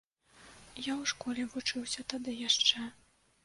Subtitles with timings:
[0.29, 2.91] Я ў школе вучыўся тады яшчэ.